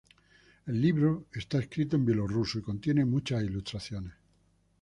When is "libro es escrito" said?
0.81-1.95